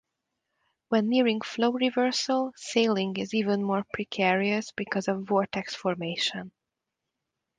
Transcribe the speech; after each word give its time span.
When 0.89 1.09
nearing 1.09 1.41
flow 1.41 1.73
reversal, 1.73 2.53
sailing 2.55 3.17
is 3.17 3.35
even 3.35 3.63
more 3.63 3.85
precarious 3.93 4.71
because 4.71 5.07
of 5.07 5.25
vortex 5.27 5.75
formation. 5.75 6.51